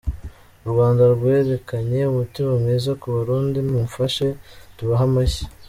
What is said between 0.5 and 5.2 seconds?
U Rwanda rwerekanye umutima mwiza ku Barundi, mumfashe tubahe